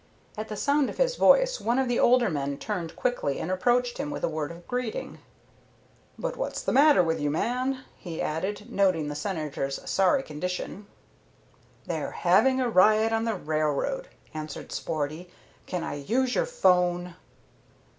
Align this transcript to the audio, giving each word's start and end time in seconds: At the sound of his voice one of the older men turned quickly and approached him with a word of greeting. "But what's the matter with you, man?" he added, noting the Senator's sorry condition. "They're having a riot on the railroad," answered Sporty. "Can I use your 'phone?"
At 0.35 0.47
the 0.47 0.57
sound 0.57 0.89
of 0.89 0.97
his 0.97 1.15
voice 1.15 1.61
one 1.61 1.77
of 1.77 1.87
the 1.87 1.99
older 1.99 2.27
men 2.27 2.57
turned 2.57 2.95
quickly 2.95 3.37
and 3.37 3.51
approached 3.51 3.99
him 3.99 4.09
with 4.09 4.23
a 4.23 4.27
word 4.27 4.49
of 4.49 4.67
greeting. 4.67 5.19
"But 6.17 6.35
what's 6.37 6.63
the 6.63 6.71
matter 6.71 7.03
with 7.03 7.19
you, 7.19 7.29
man?" 7.29 7.83
he 7.97 8.19
added, 8.19 8.71
noting 8.71 9.09
the 9.09 9.15
Senator's 9.15 9.79
sorry 9.87 10.23
condition. 10.23 10.87
"They're 11.85 12.09
having 12.09 12.59
a 12.59 12.67
riot 12.67 13.13
on 13.13 13.25
the 13.25 13.35
railroad," 13.35 14.07
answered 14.33 14.71
Sporty. 14.71 15.29
"Can 15.67 15.83
I 15.83 15.93
use 15.93 16.33
your 16.33 16.47
'phone?" 16.47 17.13